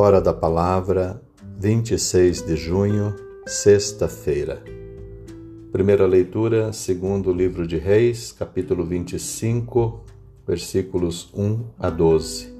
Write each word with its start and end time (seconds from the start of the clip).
Hora 0.00 0.20
da 0.20 0.32
Palavra, 0.32 1.20
26 1.58 2.46
de 2.46 2.54
junho, 2.54 3.16
sexta-feira. 3.44 4.62
Primeira 5.72 6.06
leitura, 6.06 6.72
segundo 6.72 7.32
livro 7.32 7.66
de 7.66 7.78
Reis, 7.78 8.30
capítulo 8.30 8.84
25, 8.84 10.04
versículos 10.46 11.28
1 11.34 11.64
a 11.76 11.90
12. 11.90 12.54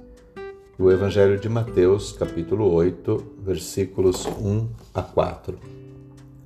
O 0.77 0.91
Evangelho 0.91 1.39
de 1.39 1.49
Mateus, 1.49 2.11
capítulo 2.11 2.73
8, 2.73 3.25
versículos 3.41 4.27
1 4.27 4.69
a 4.93 5.03
4. 5.03 5.57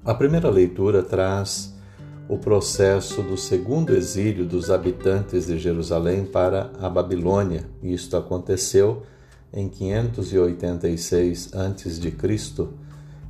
A 0.04 0.12
primeira 0.12 0.50
leitura 0.50 1.02
traz 1.02 1.74
o 2.29 2.36
processo 2.36 3.22
do 3.22 3.38
segundo 3.38 3.96
exílio 3.96 4.45
dos 4.45 4.70
habitantes 4.70 5.46
de 5.46 5.59
Jerusalém 5.59 6.26
para 6.26 6.70
a 6.79 6.90
Babilônia. 6.90 7.64
Isto 7.82 8.18
aconteceu 8.18 9.04
em 9.52 9.68
586 9.68 11.50
a.C., 11.54 12.68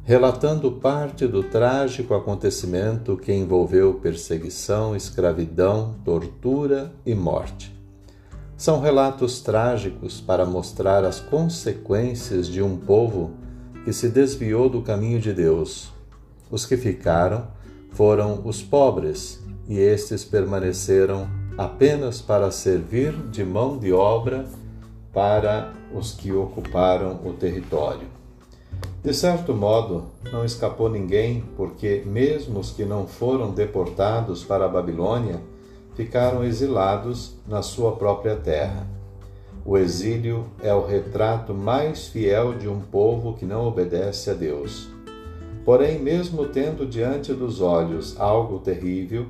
relatando 0.04 0.72
parte 0.72 1.26
do 1.26 1.42
trágico 1.42 2.14
acontecimento 2.14 3.16
que 3.16 3.32
envolveu 3.32 3.95
perseguição, 3.95 4.96
escravidão, 4.96 5.95
tortura 6.04 6.92
e 7.06 7.14
morte. 7.14 7.72
São 8.56 8.80
relatos 8.80 9.40
trágicos 9.40 10.20
para 10.20 10.45
mostrar 10.45 11.04
as 11.04 11.20
consequências 11.20 12.46
de 12.46 12.62
um 12.62 12.76
povo 12.76 13.32
que 13.84 13.92
se 13.92 14.09
desviou 14.09 14.68
do 14.68 14.82
caminho 14.82 15.20
de 15.20 15.32
Deus. 15.32 15.92
Os 16.50 16.66
que 16.66 16.76
ficaram 16.76 17.48
foram 17.90 18.42
os 18.45 18.62
pobres, 18.62 19.40
e 19.68 19.78
estes 19.78 20.24
permaneceram 20.24 21.28
apenas 21.56 22.20
para 22.20 22.50
servir 22.50 23.12
de 23.30 23.45
mão 23.45 23.79
de 23.79 23.92
obra 23.92 24.46
para 25.13 25.73
os 25.95 26.13
que 26.13 26.32
ocuparam 26.32 27.21
o 27.24 27.32
território. 27.32 28.07
De 29.02 29.13
certo 29.13 29.52
modo, 29.52 30.04
não 30.32 30.45
escapou 30.45 30.88
ninguém, 30.88 31.45
porque 31.57 32.02
mesmo 32.07 32.60
os 32.60 32.71
que 32.71 32.85
não 32.85 33.07
foram 33.07 33.51
deportados 33.51 34.45
para 34.45 34.65
a 34.65 34.69
Babilônia 34.69 35.41
ficaram 35.95 36.45
exilados 36.45 37.37
na 37.46 37.63
sua 37.63 37.93
própria 37.96 38.37
terra. 38.37 38.87
O 39.65 39.77
exílio 39.77 40.46
é 40.63 40.73
o 40.73 40.87
retrato 40.87 41.52
mais 41.52 42.07
fiel 42.07 42.54
de 42.54 42.69
um 42.69 42.80
povo 42.80 43.35
que 43.35 43.45
não 43.45 43.66
obedece 43.66 44.30
a 44.30 44.35
Deus. 44.35 44.88
Porém, 45.65 45.99
mesmo 45.99 46.47
tendo 46.47 46.87
diante 46.87 47.32
dos 47.32 47.60
olhos 47.60 48.19
algo 48.19 48.59
terrível, 48.59 49.26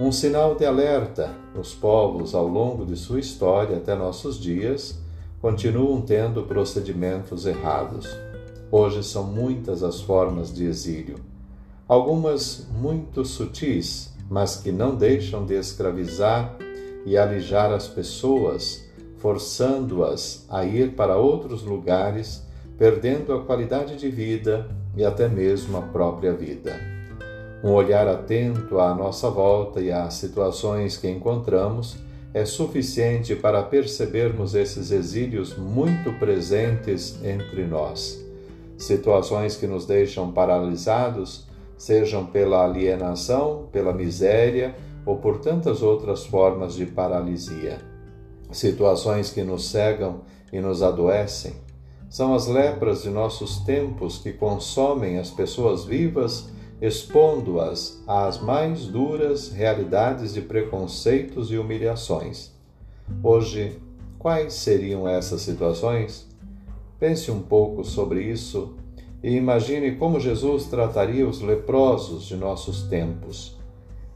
um 0.00 0.12
sinal 0.12 0.54
de 0.54 0.64
alerta, 0.64 1.34
os 1.58 1.74
povos 1.74 2.34
ao 2.34 2.46
longo 2.46 2.86
de 2.86 2.96
sua 2.96 3.18
história 3.18 3.76
até 3.76 3.94
nossos 3.94 4.38
dias 4.38 4.98
continuam 5.40 6.00
tendo 6.00 6.42
procedimentos 6.42 7.46
errados. 7.46 8.08
Hoje 8.70 9.04
são 9.04 9.24
muitas 9.24 9.82
as 9.82 10.00
formas 10.00 10.52
de 10.52 10.64
exílio, 10.64 11.16
algumas 11.86 12.66
muito 12.70 13.24
sutis, 13.24 14.12
mas 14.28 14.56
que 14.56 14.70
não 14.72 14.94
deixam 14.94 15.46
de 15.46 15.54
escravizar 15.54 16.56
e 17.06 17.16
alijar 17.16 17.72
as 17.72 17.86
pessoas, 17.86 18.84
forçando-as 19.16 20.44
a 20.50 20.64
ir 20.64 20.92
para 20.92 21.16
outros 21.16 21.62
lugares, 21.62 22.44
perdendo 22.76 23.32
a 23.32 23.44
qualidade 23.44 23.96
de 23.96 24.10
vida 24.10 24.68
e 24.96 25.04
até 25.04 25.28
mesmo 25.28 25.78
a 25.78 25.82
própria 25.82 26.32
vida. 26.34 26.78
Um 27.64 27.70
olhar 27.70 28.06
atento 28.06 28.78
à 28.78 28.94
nossa 28.94 29.30
volta 29.30 29.80
e 29.80 29.90
às 29.90 30.14
situações 30.14 30.96
que 30.96 31.08
encontramos 31.08 31.96
é 32.34 32.44
suficiente 32.44 33.34
para 33.34 33.62
percebermos 33.62 34.54
esses 34.54 34.90
exílios 34.90 35.56
muito 35.56 36.12
presentes 36.18 37.18
entre 37.24 37.66
nós. 37.66 38.22
Situações 38.76 39.56
que 39.56 39.66
nos 39.66 39.86
deixam 39.86 40.30
paralisados, 40.30 41.46
sejam 41.76 42.26
pela 42.26 42.64
alienação, 42.64 43.68
pela 43.72 43.92
miséria 43.92 44.74
ou 45.06 45.16
por 45.16 45.38
tantas 45.38 45.82
outras 45.82 46.26
formas 46.26 46.74
de 46.74 46.86
paralisia. 46.86 47.78
Situações 48.52 49.30
que 49.30 49.42
nos 49.42 49.70
cegam 49.70 50.22
e 50.52 50.60
nos 50.60 50.82
adoecem. 50.82 51.54
São 52.08 52.34
as 52.34 52.46
lepras 52.46 53.02
de 53.02 53.10
nossos 53.10 53.58
tempos 53.60 54.18
que 54.18 54.32
consomem 54.32 55.18
as 55.18 55.30
pessoas 55.30 55.84
vivas 55.84 56.50
expondo-as 56.80 58.02
às 58.06 58.40
mais 58.40 58.86
duras 58.86 59.50
realidades 59.50 60.34
de 60.34 60.40
preconceitos 60.40 61.50
e 61.50 61.58
humilhações. 61.58 62.52
Hoje, 63.22 63.80
quais 64.18 64.54
seriam 64.54 65.08
essas 65.08 65.42
situações? 65.42 66.26
Pense 67.00 67.30
um 67.30 67.40
pouco 67.40 67.84
sobre 67.84 68.22
isso 68.22 68.74
e 69.22 69.34
imagine 69.34 69.96
como 69.96 70.20
Jesus 70.20 70.66
trataria 70.66 71.28
os 71.28 71.40
leprosos 71.40 72.24
de 72.24 72.36
nossos 72.36 72.82
tempos. 72.82 73.56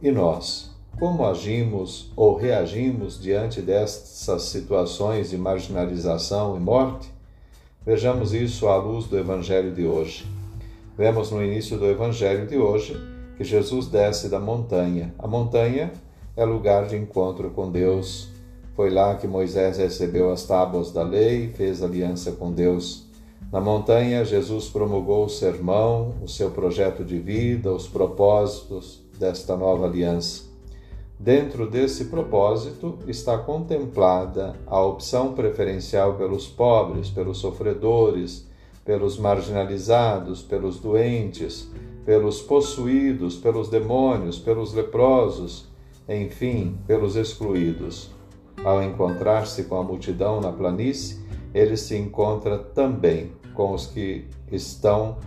E 0.00 0.10
nós, 0.12 0.70
como 0.98 1.26
agimos 1.26 2.12
ou 2.14 2.36
reagimos 2.36 3.20
diante 3.20 3.60
dessas 3.60 4.42
situações 4.42 5.30
de 5.30 5.36
marginalização 5.36 6.56
e 6.56 6.60
morte? 6.60 7.12
Vejamos 7.84 8.32
isso 8.32 8.68
à 8.68 8.76
luz 8.76 9.06
do 9.06 9.18
Evangelho 9.18 9.74
de 9.74 9.84
hoje. 9.84 10.24
Vemos 11.02 11.32
no 11.32 11.42
início 11.42 11.76
do 11.76 11.86
Evangelho 11.86 12.46
de 12.46 12.56
hoje 12.56 12.96
que 13.36 13.42
Jesus 13.42 13.88
desce 13.88 14.28
da 14.28 14.38
montanha. 14.38 15.12
A 15.18 15.26
montanha 15.26 15.92
é 16.36 16.44
lugar 16.44 16.86
de 16.86 16.96
encontro 16.96 17.50
com 17.50 17.68
Deus. 17.68 18.28
Foi 18.76 18.88
lá 18.88 19.16
que 19.16 19.26
Moisés 19.26 19.78
recebeu 19.78 20.30
as 20.30 20.44
tábuas 20.46 20.92
da 20.92 21.02
lei, 21.02 21.48
fez 21.48 21.82
aliança 21.82 22.30
com 22.30 22.52
Deus. 22.52 23.08
Na 23.50 23.60
montanha, 23.60 24.24
Jesus 24.24 24.68
promulgou 24.68 25.24
o 25.24 25.28
sermão, 25.28 26.14
o 26.22 26.28
seu 26.28 26.52
projeto 26.52 27.04
de 27.04 27.18
vida, 27.18 27.72
os 27.72 27.88
propósitos 27.88 29.02
desta 29.18 29.56
nova 29.56 29.86
aliança. 29.86 30.44
Dentro 31.18 31.68
desse 31.68 32.04
propósito 32.04 33.00
está 33.08 33.36
contemplada 33.36 34.54
a 34.68 34.80
opção 34.80 35.32
preferencial 35.32 36.14
pelos 36.14 36.46
pobres, 36.46 37.10
pelos 37.10 37.38
sofredores, 37.38 38.51
pelos 38.84 39.18
marginalizados, 39.18 40.42
pelos 40.42 40.78
doentes, 40.80 41.70
pelos 42.04 42.40
possuídos, 42.40 43.36
pelos 43.36 43.68
demônios, 43.68 44.38
pelos 44.38 44.74
leprosos, 44.74 45.68
enfim, 46.08 46.78
pelos 46.86 47.16
excluídos. 47.16 48.10
Ao 48.64 48.82
encontrar-se 48.82 49.64
com 49.64 49.76
a 49.76 49.82
multidão 49.82 50.40
na 50.40 50.52
planície, 50.52 51.20
ele 51.54 51.76
se 51.76 51.96
encontra 51.96 52.58
também 52.58 53.32
com 53.54 53.72
os 53.72 53.86
que 53.86 54.26
estão 54.50 55.18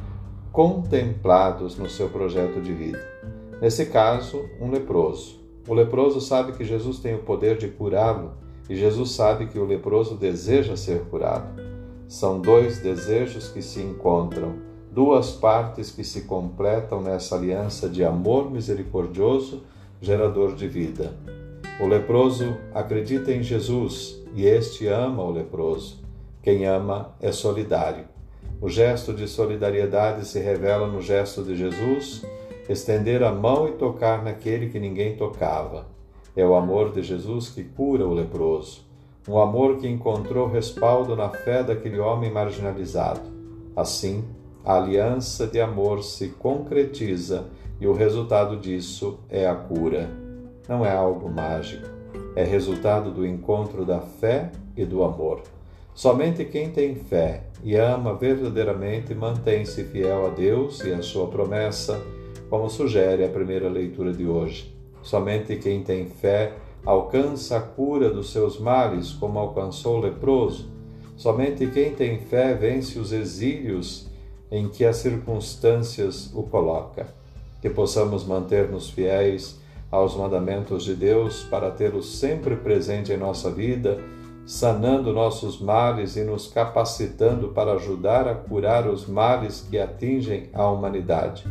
contemplados 0.51 1.77
no 1.77 1.89
seu 1.89 2.09
projeto 2.09 2.61
de 2.61 2.73
vida. 2.73 3.05
Nesse 3.61 3.87
caso, 3.87 4.43
um 4.59 4.69
leproso. 4.69 5.43
O 5.67 5.73
leproso 5.73 6.21
sabe 6.21 6.53
que 6.53 6.63
Jesus 6.63 6.99
tem 6.99 7.15
o 7.15 7.23
poder 7.23 7.57
de 7.57 7.67
curá-lo 7.67 8.33
e 8.69 8.75
Jesus 8.75 9.11
sabe 9.11 9.47
que 9.47 9.59
o 9.59 9.65
leproso 9.65 10.15
deseja 10.15 10.75
ser 10.75 11.01
curado. 11.05 11.74
São 12.07 12.39
dois 12.39 12.79
desejos 12.79 13.49
que 13.49 13.63
se 13.63 13.81
encontram, 13.81 14.57
duas 14.91 15.31
partes 15.31 15.89
que 15.89 16.03
se 16.03 16.21
completam 16.21 17.01
nessa 17.01 17.35
aliança 17.35 17.89
de 17.89 18.03
amor 18.03 18.51
misericordioso, 18.51 19.63
gerador 19.99 20.53
de 20.53 20.67
vida. 20.67 21.13
O 21.81 21.87
leproso 21.87 22.57
acredita 22.73 23.33
em 23.33 23.41
Jesus 23.41 24.23
e 24.35 24.45
este 24.45 24.87
ama 24.87 25.23
o 25.23 25.31
leproso. 25.31 26.03
Quem 26.43 26.65
ama 26.65 27.15
é 27.19 27.31
solidário. 27.31 28.05
O 28.61 28.69
gesto 28.69 29.11
de 29.11 29.27
solidariedade 29.27 30.25
se 30.25 30.39
revela 30.39 30.87
no 30.87 31.01
gesto 31.01 31.43
de 31.43 31.55
Jesus, 31.55 32.23
estender 32.69 33.23
a 33.23 33.31
mão 33.31 33.67
e 33.67 33.71
tocar 33.71 34.23
naquele 34.23 34.69
que 34.69 34.79
ninguém 34.79 35.17
tocava. 35.17 35.87
É 36.35 36.45
o 36.45 36.53
amor 36.53 36.91
de 36.91 37.01
Jesus 37.01 37.49
que 37.49 37.63
cura 37.63 38.05
o 38.05 38.13
leproso 38.13 38.84
um 39.27 39.39
amor 39.39 39.77
que 39.77 39.87
encontrou 39.87 40.47
respaldo 40.47 41.15
na 41.15 41.29
fé 41.29 41.63
daquele 41.63 41.99
homem 41.99 42.31
marginalizado. 42.31 43.21
Assim, 43.75 44.23
a 44.63 44.77
aliança 44.77 45.47
de 45.47 45.59
amor 45.59 46.03
se 46.03 46.29
concretiza 46.29 47.47
e 47.79 47.87
o 47.87 47.93
resultado 47.93 48.57
disso 48.57 49.19
é 49.29 49.47
a 49.47 49.55
cura. 49.55 50.09
Não 50.67 50.85
é 50.85 50.91
algo 50.91 51.29
mágico, 51.29 51.87
é 52.35 52.43
resultado 52.43 53.11
do 53.11 53.25
encontro 53.25 53.83
da 53.83 53.99
fé 53.99 54.51
e 54.77 54.85
do 54.85 55.03
amor. 55.03 55.41
Somente 55.93 56.43
quem 56.45 56.71
tem 56.71 56.95
fé 56.95 57.43
e 57.63 57.75
ama 57.75 58.13
verdadeiramente 58.13 59.15
mantém-se 59.15 59.83
fiel 59.85 60.27
a 60.27 60.29
Deus 60.29 60.83
e 60.83 60.93
à 60.93 61.01
sua 61.01 61.27
promessa, 61.27 62.01
como 62.49 62.69
sugere 62.69 63.23
a 63.23 63.29
primeira 63.29 63.69
leitura 63.69 64.11
de 64.11 64.25
hoje. 64.25 64.75
Somente 65.01 65.55
quem 65.55 65.83
tem 65.83 66.05
fé 66.05 66.53
alcança 66.85 67.57
a 67.57 67.61
cura 67.61 68.09
dos 68.09 68.31
seus 68.31 68.59
males, 68.59 69.11
como 69.11 69.39
alcançou 69.39 69.97
o 69.97 70.01
leproso. 70.01 70.69
Somente 71.17 71.65
quem 71.67 71.93
tem 71.93 72.19
fé 72.19 72.53
vence 72.53 72.99
os 72.99 73.11
exílios 73.11 74.07
em 74.51 74.69
que 74.69 74.85
as 74.85 74.97
circunstâncias 74.97 76.31
o 76.33 76.43
coloca. 76.43 77.07
Que 77.61 77.69
possamos 77.69 78.25
manter-nos 78.25 78.89
fiéis 78.89 79.59
aos 79.89 80.15
mandamentos 80.15 80.83
de 80.83 80.93
Deus 80.93 81.43
para 81.43 81.71
tê-los 81.71 82.17
sempre 82.17 82.55
presente 82.55 83.11
em 83.11 83.17
nossa 83.17 83.49
vida, 83.49 83.97
sanando 84.45 85.11
nossos 85.11 85.59
males 85.59 86.15
e 86.15 86.23
nos 86.23 86.47
capacitando 86.47 87.49
para 87.49 87.73
ajudar 87.73 88.27
a 88.27 88.35
curar 88.35 88.87
os 88.87 89.07
males 89.07 89.65
que 89.69 89.79
atingem 89.79 90.49
a 90.53 90.69
humanidade. 90.69 91.45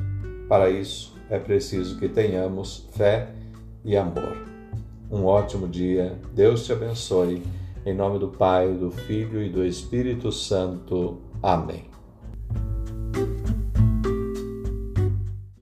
Para 0.49 0.71
isso, 0.71 1.15
é 1.29 1.39
preciso 1.39 1.99
que 1.99 2.09
tenhamos 2.09 2.89
fé 2.93 3.31
e 3.85 3.97
amor. 3.97 4.54
Um 5.11 5.25
ótimo 5.25 5.69
dia, 5.69 6.19
Deus 6.33 6.65
te 6.65 6.73
abençoe. 6.73 7.43
Em 7.87 7.95
nome 7.95 8.19
do 8.19 8.29
Pai, 8.29 8.73
do 8.73 8.91
Filho 8.91 9.43
e 9.43 9.51
do 9.51 9.65
Espírito 9.65 10.33
Santo. 10.33 11.19
Amém. 11.43 11.94